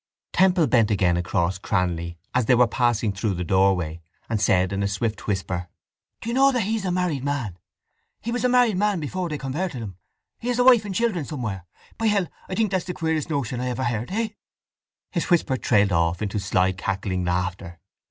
Temple 0.33 0.65
bent 0.65 0.89
again 0.89 1.15
across 1.15 1.59
Cranly, 1.59 2.17
as 2.33 2.47
they 2.47 2.55
were 2.55 2.65
passing 2.65 3.11
through 3.13 3.35
the 3.35 3.43
doorway, 3.43 4.01
and 4.27 4.41
said 4.41 4.73
in 4.73 4.81
a 4.81 4.87
swift 4.87 5.27
whisper: 5.27 5.69
—Do 6.21 6.29
you 6.29 6.33
know 6.33 6.51
that 6.51 6.61
he 6.61 6.75
is 6.75 6.85
a 6.85 6.91
married 6.91 7.23
man? 7.23 7.59
He 8.19 8.31
was 8.31 8.43
a 8.43 8.49
married 8.49 8.77
man 8.77 8.99
before 8.99 9.29
they 9.29 9.37
converted 9.37 9.79
him. 9.83 9.97
He 10.39 10.47
has 10.47 10.57
a 10.57 10.63
wife 10.63 10.85
and 10.85 10.95
children 10.95 11.23
somewhere. 11.25 11.67
By 11.99 12.07
hell, 12.07 12.25
I 12.49 12.55
think 12.55 12.71
that's 12.71 12.85
the 12.85 12.95
queerest 12.95 13.29
notion 13.29 13.61
I 13.61 13.69
ever 13.69 13.83
heard! 13.83 14.09
Eh? 14.09 14.29
His 15.11 15.25
whisper 15.29 15.55
trailed 15.55 15.91
off 15.91 16.23
into 16.23 16.39
sly 16.39 16.71
cackling 16.71 17.23
laughter. 17.23 17.79